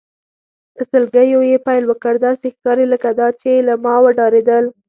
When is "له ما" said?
3.67-3.95